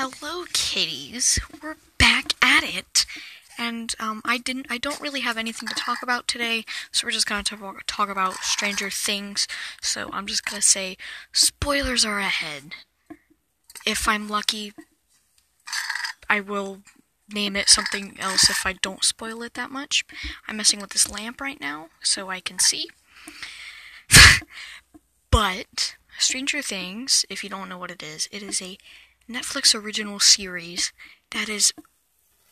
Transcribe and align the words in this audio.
Hello, 0.00 0.44
kitties. 0.52 1.40
We're 1.60 1.74
back 1.98 2.34
at 2.40 2.62
it, 2.62 3.04
and 3.58 3.96
um, 3.98 4.22
I 4.24 4.38
didn't. 4.38 4.68
I 4.70 4.78
don't 4.78 5.00
really 5.00 5.22
have 5.22 5.36
anything 5.36 5.68
to 5.68 5.74
talk 5.74 6.04
about 6.04 6.28
today, 6.28 6.64
so 6.92 7.04
we're 7.04 7.10
just 7.10 7.26
gonna 7.26 7.42
talk, 7.42 7.82
talk 7.88 8.08
about 8.08 8.34
Stranger 8.34 8.90
Things. 8.90 9.48
So 9.82 10.08
I'm 10.12 10.28
just 10.28 10.44
gonna 10.44 10.62
say 10.62 10.96
spoilers 11.32 12.04
are 12.04 12.20
ahead. 12.20 12.74
If 13.84 14.06
I'm 14.06 14.28
lucky, 14.28 14.72
I 16.30 16.38
will 16.38 16.82
name 17.34 17.56
it 17.56 17.68
something 17.68 18.16
else 18.20 18.48
if 18.48 18.64
I 18.64 18.74
don't 18.74 19.02
spoil 19.02 19.42
it 19.42 19.54
that 19.54 19.72
much. 19.72 20.04
I'm 20.46 20.58
messing 20.58 20.80
with 20.80 20.90
this 20.90 21.10
lamp 21.10 21.40
right 21.40 21.60
now 21.60 21.88
so 22.04 22.30
I 22.30 22.38
can 22.38 22.60
see. 22.60 22.86
but 25.32 25.96
Stranger 26.20 26.62
Things, 26.62 27.24
if 27.28 27.42
you 27.42 27.50
don't 27.50 27.68
know 27.68 27.78
what 27.78 27.90
it 27.90 28.04
is, 28.04 28.28
it 28.30 28.44
is 28.44 28.62
a 28.62 28.78
Netflix 29.28 29.74
original 29.74 30.18
series 30.20 30.92
that 31.30 31.48
is 31.48 31.72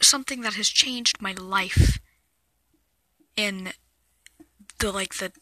something 0.00 0.42
that 0.42 0.54
has 0.54 0.68
changed 0.68 1.20
my 1.20 1.32
life 1.32 1.98
in 3.36 3.72
the 4.78 4.92
like 4.92 5.14
the 5.14 5.32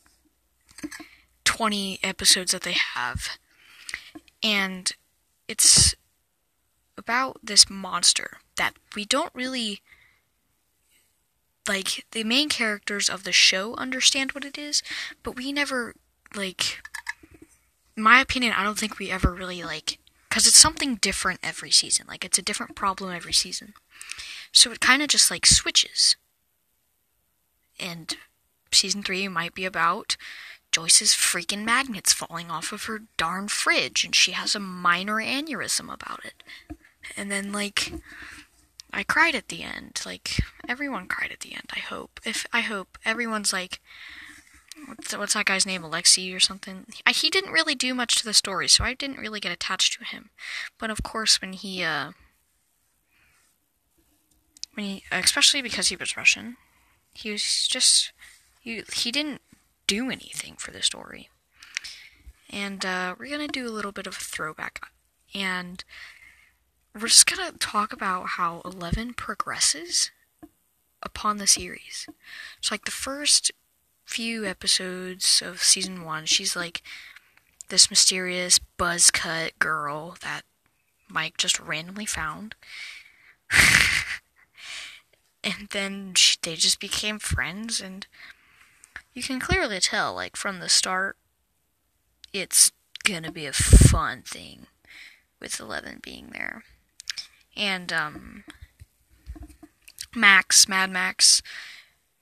20 1.44 1.98
episodes 2.02 2.52
that 2.52 2.62
they 2.62 2.76
have. 2.94 3.38
And 4.42 4.92
it's 5.48 5.94
about 6.96 7.38
this 7.42 7.68
monster 7.68 8.38
that 8.56 8.74
we 8.94 9.04
don't 9.04 9.34
really 9.34 9.80
like 11.68 12.06
the 12.12 12.24
main 12.24 12.48
characters 12.48 13.08
of 13.08 13.24
the 13.24 13.32
show 13.32 13.74
understand 13.76 14.32
what 14.32 14.44
it 14.44 14.56
is, 14.56 14.82
but 15.22 15.36
we 15.36 15.52
never 15.52 15.94
like 16.34 16.80
my 17.96 18.20
opinion, 18.20 18.52
I 18.52 18.62
don't 18.62 18.78
think 18.78 18.98
we 18.98 19.10
ever 19.10 19.32
really 19.32 19.62
like 19.62 19.98
because 20.36 20.46
it's 20.46 20.58
something 20.58 20.96
different 20.96 21.40
every 21.42 21.70
season. 21.70 22.04
Like 22.06 22.22
it's 22.22 22.36
a 22.36 22.42
different 22.42 22.76
problem 22.76 23.10
every 23.10 23.32
season. 23.32 23.72
So 24.52 24.70
it 24.70 24.80
kind 24.80 25.00
of 25.00 25.08
just 25.08 25.30
like 25.30 25.46
switches. 25.46 26.14
And 27.80 28.14
season 28.70 29.02
3 29.02 29.28
might 29.28 29.54
be 29.54 29.64
about 29.64 30.18
Joyce's 30.72 31.12
freaking 31.12 31.64
magnets 31.64 32.12
falling 32.12 32.50
off 32.50 32.70
of 32.70 32.84
her 32.84 33.04
darn 33.16 33.48
fridge 33.48 34.04
and 34.04 34.14
she 34.14 34.32
has 34.32 34.54
a 34.54 34.60
minor 34.60 35.14
aneurysm 35.14 35.90
about 35.90 36.20
it. 36.22 36.42
And 37.16 37.32
then 37.32 37.50
like 37.50 37.94
I 38.92 39.04
cried 39.04 39.34
at 39.34 39.48
the 39.48 39.62
end. 39.62 40.02
Like 40.04 40.32
everyone 40.68 41.06
cried 41.06 41.32
at 41.32 41.40
the 41.40 41.54
end, 41.54 41.70
I 41.74 41.78
hope. 41.78 42.20
If 42.26 42.44
I 42.52 42.60
hope 42.60 42.98
everyone's 43.06 43.54
like 43.54 43.80
what's, 44.86 45.16
what's 45.16 45.34
that 45.34 45.46
guy's 45.46 45.66
name, 45.66 45.82
Alexei 45.82 46.32
or 46.32 46.40
something? 46.40 46.86
I, 47.06 47.12
he 47.12 47.30
didn't 47.30 47.52
really 47.52 47.74
do 47.74 47.94
much 47.94 48.16
to 48.16 48.24
the 48.24 48.34
story, 48.34 48.68
so 48.68 48.84
I 48.84 48.94
didn't 48.94 49.18
really 49.18 49.40
get 49.40 49.52
attached 49.52 49.98
to 49.98 50.04
him. 50.04 50.30
But 50.78 50.90
of 50.90 51.02
course, 51.02 51.40
when 51.40 51.52
he, 51.52 51.82
uh, 51.82 52.12
when 54.74 54.86
he, 54.86 55.04
especially 55.10 55.62
because 55.62 55.88
he 55.88 55.96
was 55.96 56.16
Russian, 56.16 56.56
he 57.14 57.30
was 57.30 57.66
just, 57.66 58.12
he, 58.60 58.82
he 58.92 59.10
didn't 59.10 59.40
do 59.86 60.10
anything 60.10 60.54
for 60.56 60.70
the 60.70 60.82
story. 60.82 61.28
And 62.50 62.84
uh, 62.84 63.14
we're 63.18 63.30
gonna 63.30 63.48
do 63.48 63.66
a 63.66 63.70
little 63.70 63.92
bit 63.92 64.06
of 64.06 64.14
a 64.14 64.20
throwback, 64.24 64.80
and 65.34 65.82
we're 66.94 67.08
just 67.08 67.26
gonna 67.26 67.52
talk 67.52 67.92
about 67.92 68.28
how 68.30 68.62
Eleven 68.64 69.14
progresses 69.14 70.12
upon 71.02 71.38
the 71.38 71.46
series. 71.46 72.08
So, 72.60 72.72
like 72.74 72.84
the 72.84 72.92
first 72.92 73.50
few 74.06 74.46
episodes 74.46 75.42
of 75.44 75.62
season 75.62 76.04
one, 76.04 76.24
she's 76.24 76.56
like 76.56 76.82
this 77.68 77.90
mysterious 77.90 78.58
buzz 78.58 79.10
cut 79.10 79.58
girl 79.58 80.16
that 80.22 80.42
Mike 81.08 81.36
just 81.36 81.58
randomly 81.60 82.06
found. 82.06 82.54
and 85.44 85.68
then 85.70 86.14
she, 86.14 86.38
they 86.42 86.54
just 86.54 86.80
became 86.80 87.18
friends, 87.18 87.80
and 87.80 88.06
you 89.12 89.22
can 89.22 89.40
clearly 89.40 89.80
tell, 89.80 90.14
like, 90.14 90.36
from 90.36 90.60
the 90.60 90.68
start, 90.68 91.16
it's 92.32 92.72
gonna 93.04 93.32
be 93.32 93.46
a 93.46 93.52
fun 93.52 94.22
thing 94.22 94.66
with 95.40 95.60
Eleven 95.60 96.00
being 96.02 96.30
there. 96.32 96.64
And, 97.56 97.92
um, 97.92 98.44
Max, 100.14 100.68
Mad 100.68 100.90
Max, 100.90 101.42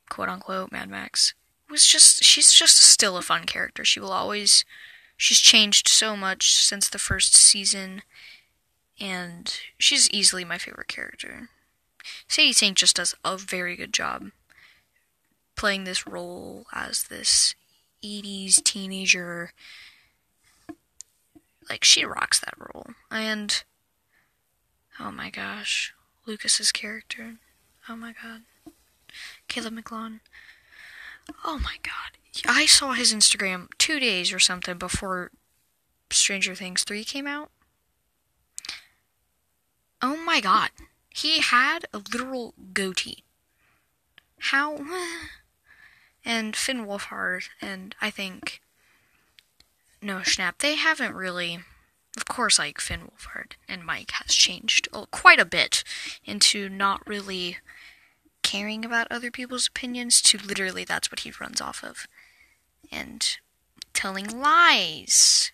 quote 0.09 0.29
unquote, 0.29 0.73
Mad 0.73 0.89
Max, 0.89 1.35
was 1.75 1.85
just 1.85 2.23
she's 2.23 2.53
just 2.53 2.77
still 2.77 3.17
a 3.17 3.23
fun 3.23 3.45
character. 3.47 3.85
She 3.85 3.99
will 3.99 4.13
always 4.13 4.65
she's 5.17 5.41
changed 5.41 5.89
so 5.89 6.17
much 6.17 6.55
since 6.55 6.89
the 6.89 7.01
first 7.01 7.35
season 7.35 8.03
and 9.01 9.59
she's 9.77 10.09
easily 10.11 10.45
my 10.45 10.57
favorite 10.57 10.87
character. 10.87 11.49
Sadie 12.29 12.53
Sink 12.53 12.77
just 12.77 12.95
does 12.95 13.17
a 13.25 13.37
very 13.37 13.75
good 13.75 13.93
job 13.93 14.31
playing 15.57 15.83
this 15.83 16.07
role 16.07 16.67
as 16.73 17.05
this 17.05 17.57
80s 18.05 18.63
teenager. 18.63 19.53
Like 21.69 21.83
she 21.83 22.05
rocks 22.05 22.39
that 22.39 22.55
role. 22.57 22.91
And 23.11 23.65
oh 25.01 25.11
my 25.11 25.29
gosh, 25.29 25.93
Lucas's 26.25 26.71
character. 26.71 27.35
Oh 27.89 27.97
my 27.97 28.15
god. 28.23 28.43
Caleb 29.49 29.73
McLaughlin. 29.73 30.21
Oh 31.45 31.59
my 31.59 31.77
god. 31.83 32.19
I 32.47 32.67
saw 32.67 32.93
his 32.93 33.15
Instagram 33.15 33.69
two 33.79 34.01
days 34.01 34.33
or 34.33 34.39
something 34.39 34.77
before 34.77 35.31
Stranger 36.11 36.55
Things 36.55 36.85
3 36.85 37.05
came 37.05 37.27
out. 37.27 37.51
Oh 40.03 40.17
my 40.17 40.41
god. 40.41 40.71
He 41.09 41.41
had 41.41 41.87
a 41.93 41.99
literal 41.99 42.55
goatee. 42.73 43.25
How? 44.39 44.79
And 46.27 46.57
Finn 46.57 46.87
Wolfhard, 46.87 47.51
and 47.61 47.95
I 48.01 48.09
think 48.09 48.63
Noah 50.01 50.23
Schnapp, 50.23 50.57
they 50.59 50.75
haven't 50.77 51.15
really. 51.15 51.59
Of 52.17 52.25
course, 52.25 52.59
like 52.59 52.81
Finn 52.81 53.11
Wolfhard 53.11 53.57
and 53.69 53.85
Mike 53.85 54.13
has 54.13 54.35
changed 54.35 54.89
quite 55.11 55.39
a 55.39 55.45
bit 55.45 55.85
into 56.25 56.71
not 56.71 57.07
really 57.07 57.59
caring 58.55 58.85
about 58.85 59.09
other 59.11 59.33
people's 59.33 59.67
opinions 59.67 60.23
to 60.23 60.39
literally 60.39 60.85
that's 60.85 61.11
what 61.11 61.21
he 61.21 61.33
runs 61.41 61.61
off 61.61 61.83
of. 61.83 62.07
And 62.93 63.37
telling 63.93 64.41
lies. 64.41 65.51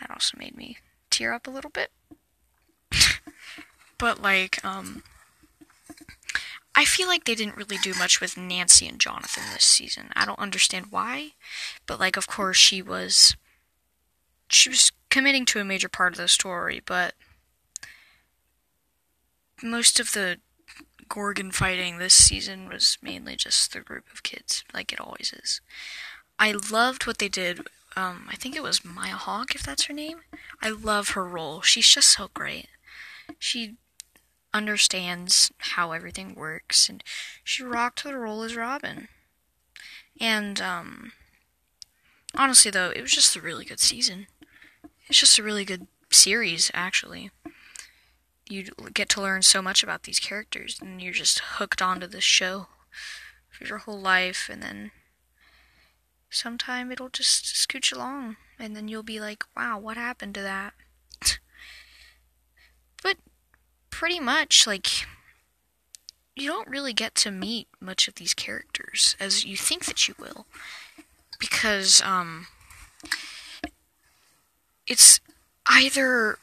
That 0.00 0.10
also 0.10 0.36
made 0.36 0.56
me 0.56 0.78
tear 1.10 1.32
up 1.32 1.46
a 1.46 1.50
little 1.50 1.70
bit. 1.70 1.90
but 3.98 4.20
like 4.20 4.64
um 4.64 5.04
I 6.74 6.84
feel 6.84 7.06
like 7.06 7.24
they 7.24 7.34
didn't 7.34 7.56
really 7.56 7.76
do 7.76 7.94
much 7.94 8.20
with 8.20 8.36
Nancy 8.36 8.88
and 8.88 8.98
Jonathan 8.98 9.44
this 9.52 9.64
season. 9.64 10.10
I 10.16 10.24
don't 10.24 10.38
understand 10.38 10.86
why, 10.90 11.32
but 11.86 12.00
like 12.00 12.16
of 12.16 12.26
course 12.26 12.56
she 12.56 12.82
was 12.82 13.36
she 14.48 14.68
was 14.68 14.90
committing 15.08 15.44
to 15.46 15.60
a 15.60 15.64
major 15.64 15.88
part 15.88 16.14
of 16.14 16.18
the 16.18 16.26
story, 16.26 16.82
but 16.84 17.14
most 19.62 20.00
of 20.00 20.12
the 20.12 20.38
Gorgon 21.10 21.50
fighting 21.50 21.98
this 21.98 22.14
season 22.14 22.68
was 22.68 22.96
mainly 23.02 23.34
just 23.34 23.72
the 23.72 23.80
group 23.80 24.04
of 24.12 24.22
kids, 24.22 24.64
like 24.72 24.92
it 24.92 25.00
always 25.00 25.34
is. 25.36 25.60
I 26.38 26.52
loved 26.52 27.06
what 27.06 27.18
they 27.18 27.28
did. 27.28 27.66
Um, 27.96 28.28
I 28.30 28.36
think 28.36 28.54
it 28.54 28.62
was 28.62 28.84
Maya 28.84 29.16
Hawke, 29.16 29.54
if 29.54 29.64
that's 29.64 29.84
her 29.86 29.92
name. 29.92 30.20
I 30.62 30.70
love 30.70 31.10
her 31.10 31.26
role. 31.26 31.62
She's 31.62 31.88
just 31.88 32.16
so 32.16 32.30
great. 32.32 32.68
She 33.40 33.74
understands 34.54 35.50
how 35.58 35.90
everything 35.90 36.36
works, 36.36 36.88
and 36.88 37.02
she 37.42 37.64
rocked 37.64 38.04
the 38.04 38.16
role 38.16 38.42
as 38.44 38.54
Robin. 38.54 39.08
And 40.20 40.60
um, 40.60 41.12
honestly, 42.36 42.70
though, 42.70 42.90
it 42.90 43.02
was 43.02 43.12
just 43.12 43.34
a 43.34 43.40
really 43.40 43.64
good 43.64 43.80
season. 43.80 44.28
It's 45.08 45.18
just 45.18 45.40
a 45.40 45.42
really 45.42 45.64
good 45.64 45.88
series, 46.12 46.70
actually 46.72 47.32
you 48.50 48.66
get 48.92 49.08
to 49.10 49.20
learn 49.20 49.42
so 49.42 49.62
much 49.62 49.82
about 49.82 50.02
these 50.02 50.18
characters, 50.18 50.78
and 50.80 51.00
you're 51.00 51.12
just 51.12 51.38
hooked 51.38 51.80
onto 51.80 52.06
this 52.06 52.24
show 52.24 52.66
for 53.48 53.64
your 53.64 53.78
whole 53.78 54.00
life, 54.00 54.48
and 54.50 54.62
then 54.62 54.90
sometime 56.28 56.90
it'll 56.90 57.08
just 57.08 57.44
scooch 57.44 57.92
along, 57.92 58.36
and 58.58 58.76
then 58.76 58.88
you'll 58.88 59.02
be 59.02 59.20
like, 59.20 59.44
wow, 59.56 59.78
what 59.78 59.96
happened 59.96 60.34
to 60.34 60.42
that? 60.42 60.74
but 63.02 63.16
pretty 63.90 64.20
much, 64.20 64.66
like, 64.66 64.88
you 66.34 66.48
don't 66.48 66.68
really 66.68 66.92
get 66.92 67.14
to 67.14 67.30
meet 67.30 67.68
much 67.80 68.08
of 68.08 68.14
these 68.16 68.34
characters 68.34 69.16
as 69.20 69.44
you 69.44 69.56
think 69.56 69.84
that 69.84 70.08
you 70.08 70.14
will. 70.18 70.46
Because, 71.38 72.02
um, 72.02 72.46
it's 74.86 75.20
either 75.66 76.38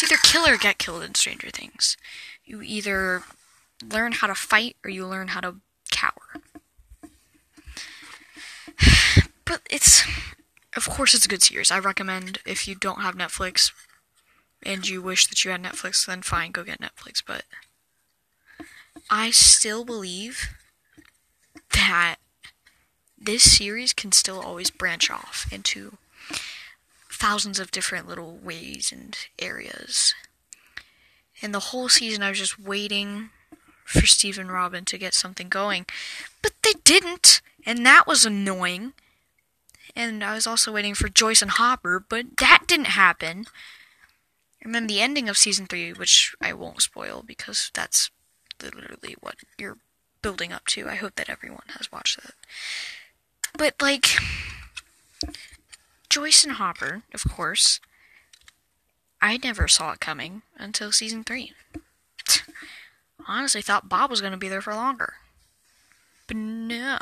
it's 0.00 0.12
either 0.12 0.20
kill 0.22 0.46
or 0.46 0.56
get 0.56 0.78
killed 0.78 1.02
in 1.02 1.16
Stranger 1.16 1.50
Things. 1.50 1.96
You 2.44 2.62
either 2.62 3.24
learn 3.84 4.12
how 4.12 4.28
to 4.28 4.34
fight 4.34 4.76
or 4.84 4.90
you 4.90 5.04
learn 5.04 5.28
how 5.28 5.40
to 5.40 5.56
cower. 5.90 6.12
But 9.44 9.62
it's, 9.70 10.04
of 10.76 10.86
course, 10.86 11.14
it's 11.14 11.24
a 11.24 11.28
good 11.28 11.42
series. 11.42 11.70
I 11.70 11.78
recommend 11.78 12.38
if 12.44 12.68
you 12.68 12.74
don't 12.74 13.00
have 13.00 13.16
Netflix, 13.16 13.72
and 14.62 14.86
you 14.86 15.00
wish 15.00 15.26
that 15.26 15.42
you 15.42 15.50
had 15.50 15.62
Netflix, 15.62 16.04
then 16.04 16.20
fine, 16.20 16.52
go 16.52 16.64
get 16.64 16.82
Netflix. 16.82 17.22
But 17.26 17.44
I 19.08 19.30
still 19.30 19.86
believe 19.86 20.50
that 21.72 22.16
this 23.18 23.56
series 23.56 23.94
can 23.94 24.12
still 24.12 24.38
always 24.38 24.70
branch 24.70 25.10
off 25.10 25.46
into 25.50 25.96
thousands 27.18 27.58
of 27.58 27.70
different 27.70 28.06
little 28.06 28.36
ways 28.36 28.92
and 28.92 29.16
areas. 29.38 30.14
And 31.42 31.52
the 31.52 31.60
whole 31.60 31.88
season, 31.88 32.22
I 32.22 32.30
was 32.30 32.38
just 32.38 32.58
waiting 32.58 33.30
for 33.84 34.06
Steve 34.06 34.38
and 34.38 34.52
Robin 34.52 34.84
to 34.84 34.98
get 34.98 35.14
something 35.14 35.48
going. 35.48 35.86
But 36.42 36.52
they 36.62 36.74
didn't, 36.84 37.40
and 37.66 37.84
that 37.84 38.06
was 38.06 38.24
annoying. 38.24 38.92
And 39.96 40.22
I 40.22 40.34
was 40.34 40.46
also 40.46 40.72
waiting 40.72 40.94
for 40.94 41.08
Joyce 41.08 41.42
and 41.42 41.52
Hopper, 41.52 42.04
but 42.08 42.36
that 42.38 42.64
didn't 42.66 42.86
happen. 42.86 43.46
And 44.62 44.74
then 44.74 44.86
the 44.86 45.00
ending 45.00 45.28
of 45.28 45.36
season 45.36 45.66
three, 45.66 45.92
which 45.92 46.34
I 46.40 46.52
won't 46.52 46.82
spoil 46.82 47.24
because 47.26 47.70
that's 47.74 48.10
literally 48.62 49.16
what 49.20 49.36
you're 49.58 49.78
building 50.22 50.52
up 50.52 50.66
to. 50.66 50.88
I 50.88 50.96
hope 50.96 51.16
that 51.16 51.30
everyone 51.30 51.66
has 51.78 51.90
watched 51.90 52.22
that. 52.22 52.34
But, 53.56 53.74
like, 53.80 54.18
Joyce 56.18 56.42
and 56.42 56.54
Hopper, 56.54 57.02
of 57.14 57.22
course, 57.30 57.78
I 59.22 59.36
never 59.36 59.68
saw 59.68 59.92
it 59.92 60.00
coming 60.00 60.42
until 60.56 60.90
season 60.90 61.22
three. 61.22 61.52
Honestly, 63.28 63.62
thought 63.62 63.88
Bob 63.88 64.10
was 64.10 64.20
going 64.20 64.32
to 64.32 64.36
be 64.36 64.48
there 64.48 64.60
for 64.60 64.74
longer. 64.74 65.14
But 66.26 66.36
no. 66.36 66.98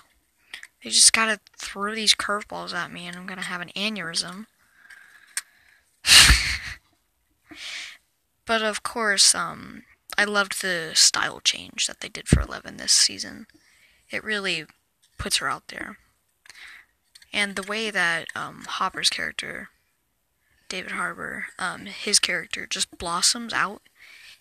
They 0.85 0.91
just 0.91 1.15
gotta 1.15 1.41
throw 1.57 1.95
these 1.95 2.15
curveballs 2.15 2.75
at 2.75 2.93
me 2.93 3.07
and 3.07 3.17
I'm 3.17 3.27
gonna 3.27 3.41
have 3.41 3.63
an 3.63 3.71
aneurysm. 3.75 4.45
but 8.45 8.61
of 8.61 8.83
course, 8.83 9.35
um, 9.35 9.85
I 10.19 10.25
loved 10.25 10.61
the 10.61 10.91
style 10.93 11.41
change 11.41 11.87
that 11.87 12.01
they 12.01 12.11
did 12.11 12.29
for 12.29 12.43
Eleven 12.43 12.77
this 12.77 12.93
season. 12.93 13.47
It 14.11 14.23
really 14.23 14.67
puts 15.17 15.39
her 15.39 15.49
out 15.49 15.69
there. 15.69 15.97
And 17.37 17.55
the 17.55 17.63
way 17.63 17.91
that 17.91 18.29
um, 18.35 18.65
Hopper's 18.67 19.11
character, 19.11 19.69
David 20.71 20.93
Harbour, 20.93 21.49
um, 21.59 21.85
his 21.85 22.19
character 22.19 22.67
just 22.67 22.97
blossoms 22.97 23.53
out 23.53 23.83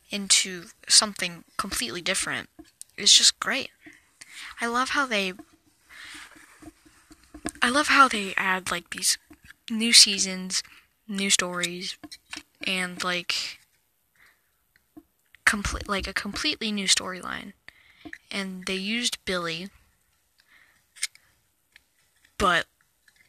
into 0.10 0.68
something 0.88 1.44
completely 1.58 2.02
different 2.02 2.50
is 2.98 3.12
just 3.12 3.38
great. 3.38 3.70
I 4.62 4.68
love 4.68 4.90
how 4.92 5.06
they 5.06 5.34
I 7.62 7.70
love 7.70 7.88
how 7.88 8.08
they 8.08 8.34
add 8.38 8.72
like 8.72 8.92
these 8.92 9.18
new 9.70 9.92
seasons, 9.92 10.64
new 11.06 11.30
stories, 11.30 11.98
and 12.66 13.04
like 13.04 13.60
complete 15.44 15.90
like 15.90 16.08
a 16.08 16.14
completely 16.14 16.72
new 16.72 16.88
storyline. 16.88 17.52
And 18.32 18.66
they 18.66 18.76
used 18.76 19.18
Billy, 19.26 19.68
but 22.38 22.68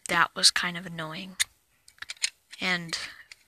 that 0.06 0.31
was 0.35 0.50
kind 0.50 0.76
of 0.76 0.87
annoying. 0.87 1.37
And 2.61 2.97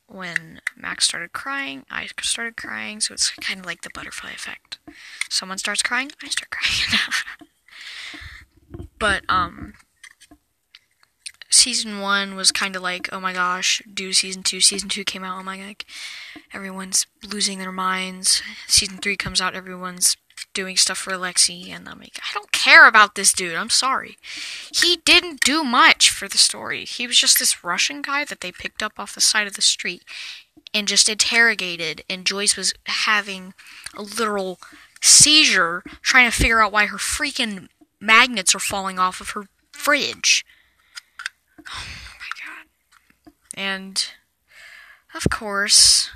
when 0.06 0.60
Max 0.76 1.04
started 1.04 1.32
crying, 1.32 1.84
I 1.90 2.08
started 2.22 2.56
crying, 2.56 3.00
so 3.00 3.14
it's 3.14 3.30
kind 3.30 3.60
of 3.60 3.66
like 3.66 3.82
the 3.82 3.90
butterfly 3.92 4.30
effect. 4.30 4.78
Someone 5.28 5.58
starts 5.58 5.82
crying, 5.82 6.10
I 6.22 6.28
start 6.28 6.50
crying. 6.50 7.00
but 8.98 9.22
um 9.28 9.74
season 11.50 12.00
one 12.00 12.36
was 12.36 12.50
kind 12.52 12.76
of 12.76 12.82
like, 12.82 13.08
oh 13.12 13.20
my 13.20 13.32
gosh, 13.32 13.82
do 13.92 14.12
season 14.12 14.42
two. 14.42 14.60
Season 14.60 14.88
two 14.88 15.04
came 15.04 15.24
out, 15.24 15.38
oh 15.38 15.42
my 15.42 15.58
god, 15.58 15.84
everyone's 16.52 17.06
losing 17.30 17.58
their 17.58 17.72
minds. 17.72 18.42
Season 18.66 18.98
three 18.98 19.16
comes 19.16 19.40
out, 19.40 19.54
everyone's 19.54 20.16
doing 20.54 20.76
stuff 20.76 20.98
for 20.98 21.12
Alexi, 21.12 21.70
and 21.70 21.88
I'm 21.88 22.00
like, 22.00 22.18
I 22.22 22.34
don't 22.34 22.50
care 22.52 22.88
about 22.88 23.14
this 23.14 23.32
dude. 23.32 23.54
I'm 23.54 23.70
sorry. 23.70 24.16
He 24.74 24.96
didn't 25.04 25.40
do 25.40 25.62
much 25.62 26.10
for 26.10 26.26
the 26.28 26.38
story. 26.38 26.84
He 26.84 27.06
was 27.06 27.18
just 27.18 27.38
this 27.38 27.62
Russian 27.62 28.02
guy 28.02 28.24
that 28.24 28.40
they 28.40 28.50
picked 28.50 28.82
up 28.82 28.94
off 28.98 29.14
the 29.14 29.20
side 29.20 29.46
of 29.46 29.54
the 29.54 29.62
street 29.62 30.02
and 30.74 30.88
just 30.88 31.08
interrogated, 31.08 32.02
and 32.10 32.26
Joyce 32.26 32.56
was 32.56 32.74
having 32.86 33.54
a 33.96 34.02
literal 34.02 34.58
seizure 35.00 35.82
trying 36.02 36.30
to 36.30 36.36
figure 36.36 36.62
out 36.62 36.72
why 36.72 36.86
her 36.86 36.98
freaking 36.98 37.68
magnets 38.00 38.54
are 38.54 38.60
falling 38.60 38.98
off 38.98 39.20
of 39.20 39.30
her 39.30 39.46
fridge. 39.72 40.44
Oh 41.68 41.86
my 42.18 42.30
god. 42.44 43.32
And, 43.54 44.06
of 45.14 45.30
course, 45.30 46.10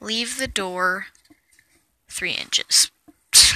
leave 0.00 0.38
the 0.38 0.48
door 0.48 1.06
three 2.08 2.32
inches. 2.32 2.90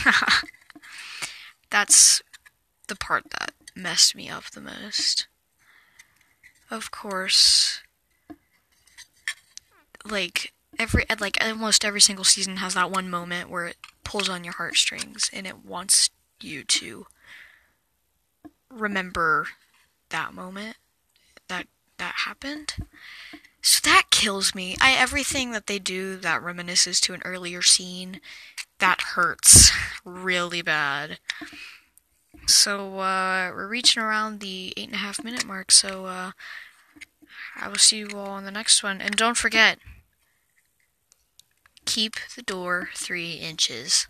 That's 1.71 2.23
the 2.89 2.97
part 2.97 3.25
that 3.39 3.53
messed 3.75 4.15
me 4.15 4.29
up 4.29 4.45
the 4.51 4.61
most. 4.61 5.27
Of 6.71 6.91
course, 6.91 7.83
like 10.05 10.53
every 10.79 11.05
like 11.21 11.37
almost 11.45 11.85
every 11.85 12.01
single 12.01 12.25
season 12.25 12.57
has 12.59 12.75
that 12.75 12.91
one 12.91 13.11
moment 13.11 13.51
where 13.51 13.67
it 13.67 13.77
pulls 14.05 14.29
on 14.29 14.45
your 14.45 14.55
heartstrings 14.55 15.31
and 15.33 15.47
it 15.47 15.65
wants 15.65 16.11
you 16.41 16.65
to 16.65 17.07
remember 18.71 19.49
that 20.11 20.33
moment 20.33 20.77
that 21.49 21.67
that 21.99 22.15
happened. 22.25 22.75
So 23.63 23.81
that 23.85 24.05
kills 24.11 24.55
me. 24.55 24.77
I 24.81 24.93
everything 24.93 25.53
that 25.53 25.67
they 25.67 25.79
do 25.79 26.17
that 26.17 26.43
reminisces 26.43 27.01
to 27.03 27.15
an 27.15 27.23
earlier 27.25 27.63
scene 27.63 28.21
that 28.79 29.01
hurts 29.15 29.71
really 30.05 30.63
bad. 30.63 31.19
So 32.47 32.99
uh, 32.99 33.53
we're 33.55 33.69
reaching 33.69 34.03
around 34.03 34.41
the 34.41 34.73
eight 34.77 34.87
and 34.87 34.95
a 34.95 34.99
half 34.99 35.23
minute 35.23 35.45
mark. 35.45 35.71
So 35.71 36.07
uh, 36.07 36.33
I 37.57 37.69
will 37.69 37.77
see 37.77 37.99
you 37.99 38.09
all 38.15 38.39
in 38.39 38.45
the 38.45 38.51
next 38.51 38.83
one, 38.83 39.01
and 39.01 39.15
don't 39.17 39.37
forget, 39.37 39.79
keep 41.85 42.17
the 42.35 42.43
door 42.43 42.91
three 42.95 43.35
inches. 43.35 44.07